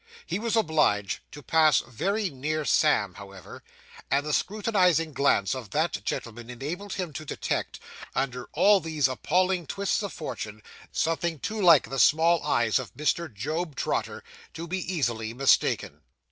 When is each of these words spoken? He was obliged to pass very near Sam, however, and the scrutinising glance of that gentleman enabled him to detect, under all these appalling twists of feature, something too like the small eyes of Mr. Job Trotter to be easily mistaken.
He 0.25 0.39
was 0.39 0.55
obliged 0.55 1.19
to 1.31 1.43
pass 1.43 1.81
very 1.81 2.31
near 2.31 2.65
Sam, 2.65 3.13
however, 3.13 3.63
and 4.09 4.25
the 4.25 4.33
scrutinising 4.33 5.13
glance 5.13 5.53
of 5.53 5.69
that 5.69 6.03
gentleman 6.03 6.49
enabled 6.49 6.93
him 6.93 7.13
to 7.13 7.23
detect, 7.23 7.79
under 8.15 8.49
all 8.53 8.79
these 8.79 9.07
appalling 9.07 9.67
twists 9.67 10.01
of 10.01 10.11
feature, 10.11 10.59
something 10.91 11.37
too 11.37 11.61
like 11.61 11.87
the 11.91 11.99
small 11.99 12.41
eyes 12.43 12.79
of 12.79 12.95
Mr. 12.95 13.31
Job 13.31 13.75
Trotter 13.75 14.23
to 14.55 14.67
be 14.67 14.79
easily 14.91 15.35
mistaken. 15.35 16.01